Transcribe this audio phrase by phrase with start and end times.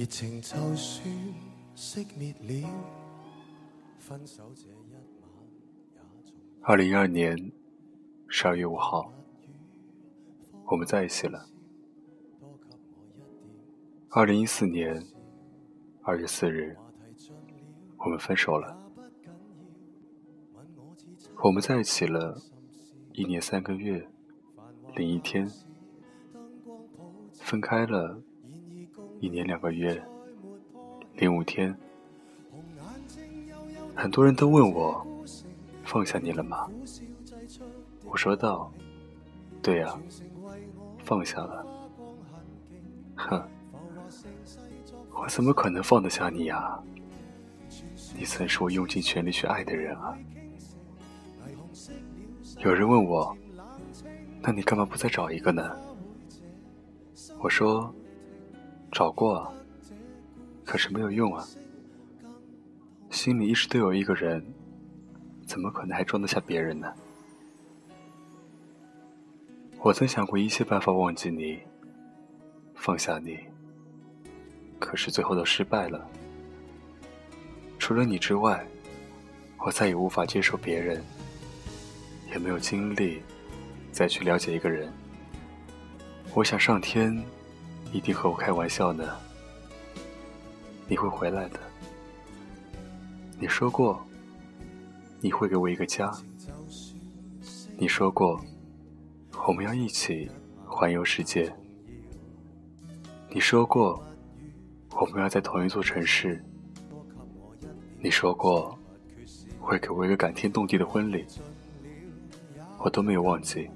[0.00, 1.04] 热情就算
[1.76, 2.70] 熄灭了，
[3.98, 6.32] 分手这一晚也从
[6.62, 7.52] 二零一二年
[8.26, 9.12] 十二月五号，
[10.64, 11.46] 我们在一起了。
[14.08, 15.06] 二零一四年
[16.00, 16.74] 二月四日，
[17.98, 18.74] 我们分手了。
[21.44, 22.40] 我们在一起了
[23.12, 24.08] 一年三个月
[24.96, 25.46] 零一天，
[27.34, 28.22] 分开了
[29.20, 30.02] 一年两个月
[31.14, 31.76] 零五天。
[33.94, 35.06] 很多人都问我，
[35.84, 36.66] 放下你了吗？
[38.06, 38.72] 我说道
[39.60, 39.94] ：“对呀、
[41.04, 41.66] 放下了。
[43.14, 43.46] 哼，
[45.12, 46.80] 我怎么可能放得下你呀？
[48.16, 50.16] 你曾是我用尽全力去爱的人啊！
[52.60, 53.36] 有人问我，
[54.40, 55.76] 那你干嘛不再找一个呢？
[57.38, 57.94] 我说，
[58.92, 59.52] 找过啊，
[60.64, 61.46] 可是没有用啊。
[63.10, 64.44] 心里一直都有一个人，
[65.46, 66.92] 怎么可能还装得下别人呢？
[69.82, 71.58] 我曾想过一切办法忘记你，
[72.74, 73.38] 放下你，
[74.78, 76.06] 可是最后都失败了。
[77.78, 78.66] 除了你之外，
[79.58, 81.02] 我再也无法接受别人，
[82.30, 83.22] 也没有精力
[83.90, 84.92] 再去了解一个人。
[86.34, 87.20] 我想上天
[87.92, 89.16] 一定和我开玩笑呢。
[90.86, 91.60] 你会回来的。
[93.38, 94.04] 你说过，
[95.20, 96.12] 你会给我一个家。
[97.76, 98.40] 你说过，
[99.46, 100.30] 我们要一起
[100.66, 101.52] 环游世界。
[103.28, 104.02] 你说过，
[104.90, 106.44] 我们要在同一座城市。
[107.98, 108.78] 你说过，
[109.58, 111.24] 会给我一个感天动地的婚礼。
[112.78, 113.70] 我都没有忘记。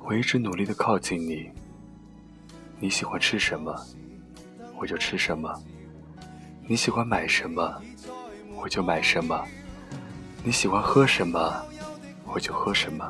[0.00, 1.50] 我一直努力的靠近你。
[2.82, 3.72] 你喜欢吃什么，
[4.76, 5.52] 我就吃什么；
[6.66, 7.80] 你喜欢买什么，
[8.56, 9.44] 我就买什么；
[10.42, 11.64] 你喜欢喝什么，
[12.24, 13.08] 我就喝什么。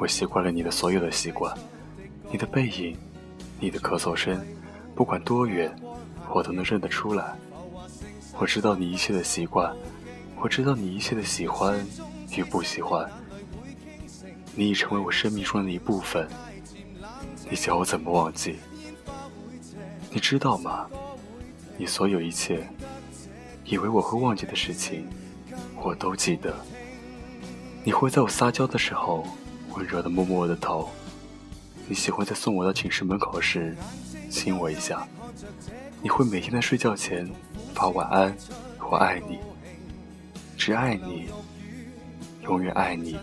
[0.00, 1.56] 我习惯了你的所有的习惯，
[2.28, 2.98] 你的背影，
[3.60, 4.44] 你的咳嗽声，
[4.96, 5.72] 不管多远，
[6.28, 7.36] 我都能认得出来。
[8.36, 9.72] 我知道你一切的习惯，
[10.40, 11.78] 我知道你一切的喜欢
[12.36, 13.08] 与不喜欢。
[14.56, 16.28] 你已成为我生命中的一部分，
[17.48, 18.56] 你叫我怎么忘记？
[20.14, 20.86] 你知道吗？
[21.78, 22.68] 你所有一切，
[23.64, 25.06] 以为我会忘记的事情，
[25.82, 26.54] 我都记得。
[27.82, 29.26] 你会在我撒娇的时候，
[29.74, 30.90] 温柔的摸摸我的头。
[31.88, 33.74] 你喜欢在送我到寝室门口时，
[34.28, 35.08] 亲我一下。
[36.02, 37.26] 你会每天在睡觉前
[37.74, 38.36] 发晚安，
[38.90, 39.38] 我爱你，
[40.58, 41.30] 只爱你，
[42.42, 43.18] 永远爱你，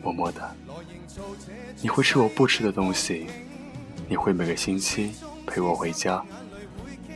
[0.00, 0.54] 么么哒。
[1.82, 3.26] 你会吃我不吃的东西，
[4.08, 5.12] 你会每个星期
[5.50, 6.24] 陪我回家，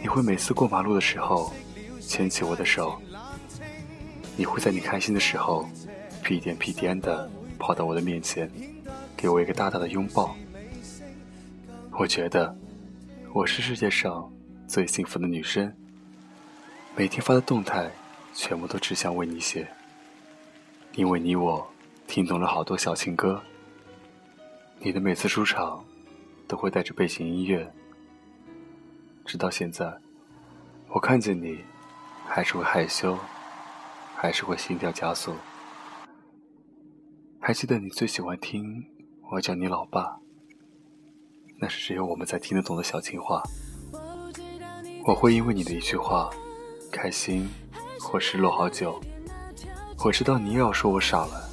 [0.02, 1.52] 你会每次过马路的时候
[2.00, 3.00] 牵起我的手，
[4.36, 5.68] 你会在你开心的时候
[6.24, 7.30] 屁颠屁颠的
[7.60, 8.50] 跑到我的面前，
[9.16, 10.34] 给我一个大大的拥抱。
[11.92, 12.52] 我觉得
[13.32, 14.28] 我是世界上
[14.66, 15.72] 最幸福的女生，
[16.96, 17.88] 每天发的动态
[18.34, 19.64] 全部都只想为你写，
[20.96, 21.64] 因为你我
[22.08, 23.40] 听懂了好多小情歌。
[24.80, 25.84] 你的每次出场，
[26.48, 27.72] 都会带着背景音乐。
[29.24, 29.92] 直到现在，
[30.88, 31.58] 我看见你，
[32.26, 33.18] 还是会害羞，
[34.14, 35.34] 还是会心跳加速。
[37.40, 38.84] 还记得你最喜欢听
[39.32, 40.18] 我叫你老爸，
[41.58, 43.42] 那是只有我们才听得懂的小情话。
[45.06, 46.30] 我会因为你的一句话，
[46.90, 47.48] 开心
[48.00, 49.00] 或失落好久。
[50.04, 51.48] 我知道你又要说我傻了，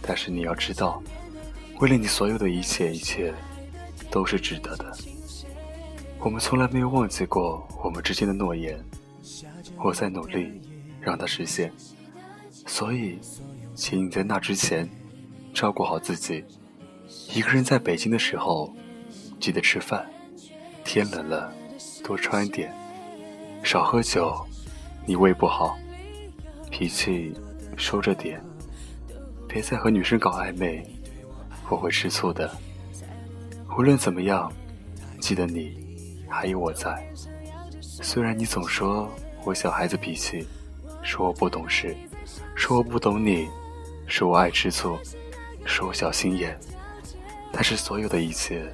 [0.00, 1.02] 但是你要知道。
[1.80, 3.34] 为了你，所有的一切，一切
[4.10, 4.96] 都是值得的。
[6.22, 8.78] 我们从来没有忘记过我们之间的诺言，
[9.82, 10.60] 我在努力
[11.00, 11.72] 让它实现。
[12.66, 13.18] 所以，
[13.74, 14.86] 请你在那之前
[15.54, 16.44] 照顾好自己。
[17.34, 18.70] 一个人在北京的时候，
[19.40, 20.06] 记得吃饭。
[20.84, 21.50] 天冷了，
[22.04, 22.70] 多穿点，
[23.62, 24.46] 少喝酒，
[25.06, 25.78] 你胃不好。
[26.70, 27.34] 脾气
[27.78, 28.42] 收着点，
[29.48, 30.86] 别再和女生搞暧昧。
[31.70, 32.50] 我会吃醋的。
[33.78, 34.52] 无论怎么样，
[35.18, 35.79] 记得你
[36.30, 37.04] 还有我在。
[37.80, 39.10] 虽然你总说
[39.44, 40.46] 我小孩子脾气，
[41.02, 41.96] 说我不懂事，
[42.54, 43.48] 说我不懂你，
[44.06, 44.98] 说我爱吃醋，
[45.66, 46.58] 说我小心眼，
[47.52, 48.72] 但是所有的一切，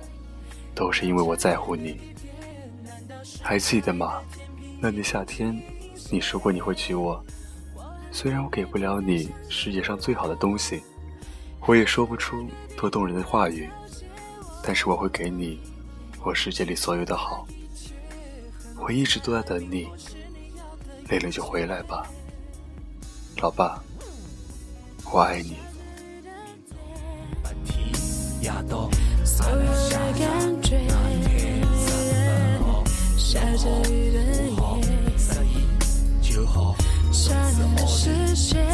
[0.75, 1.99] 都是因为我在乎你。
[3.43, 4.21] 还记得吗？
[4.81, 5.61] 那年夏天，
[6.11, 7.25] 你说过你会娶我。
[8.13, 10.83] 虽然我给不了你世界上最好的东西。
[11.67, 13.69] 我也说不出多动人的话语，
[14.63, 15.61] 但是我会给你
[16.27, 17.47] 我世界里所有的好。
[18.81, 19.87] 我一直都在等你，
[21.09, 22.05] 累了就回来吧，
[23.37, 23.81] 老爸，
[25.05, 25.59] 我爱你。
[33.17, 34.19] 下着雨的
[34.49, 34.83] 夜，
[37.13, 38.67] 刹那的视线，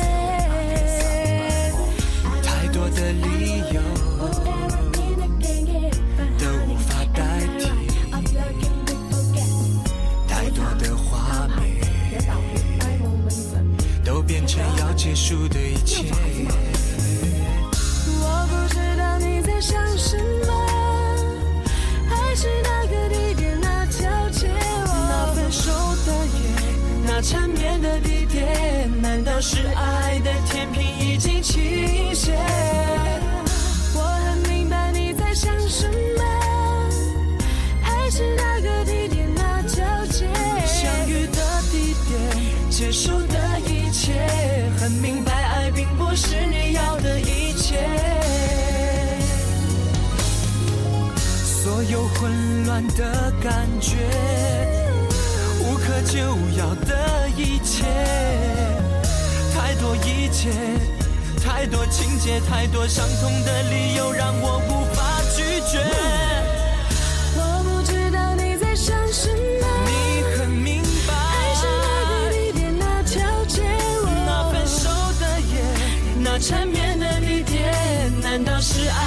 [32.23, 32.39] 倾斜？
[33.97, 36.23] 我很明白你在想什么，
[37.83, 40.29] 还是那个地点那条街，
[40.65, 41.43] 相遇的
[41.73, 44.13] 地点，结束的一切，
[44.79, 47.81] 很明白爱并不是你要的一切。
[51.45, 53.97] 所有混乱的感觉，
[55.61, 56.19] 无可救
[56.57, 57.85] 药的一切，
[59.53, 60.51] 太多一切，
[61.45, 65.79] 太多情节，太多伤痛的理由，让我无法拒绝。
[67.37, 73.63] 我不知道你在想什么，你很明白，爱是那个地点那条街，
[74.27, 74.89] 那分手
[75.21, 75.63] 的夜，
[76.19, 77.73] 那缠绵的地点，
[78.21, 79.02] 难道是爱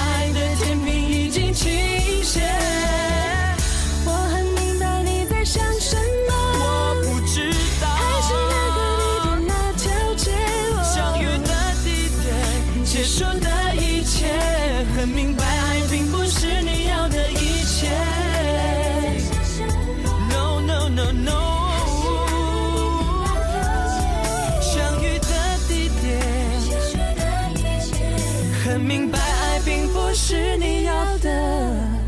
[29.66, 32.05] 并不是你要的。